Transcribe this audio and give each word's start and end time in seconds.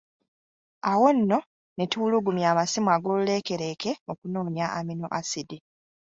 Awo 0.91 1.07
nno 1.17 1.39
ne 1.75 1.85
tuwulugumya 1.91 2.47
amasimu 2.51 2.89
ag’oluleekereeke 2.95 3.91
okunoonya 4.11 4.65
amino 4.79 5.07
asidi. 5.19 5.57